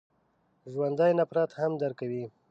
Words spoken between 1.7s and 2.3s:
درک کوي